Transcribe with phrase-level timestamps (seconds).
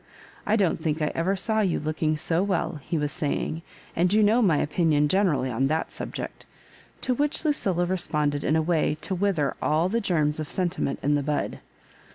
[0.47, 3.61] I don't think I ever saw you looking so well," he was saying;
[3.95, 6.47] and you know my opinion generaUy on that subject"
[7.01, 11.13] To which Lucilla responded in a way to wither all the germs of sentiment in
[11.13, 11.59] the bud.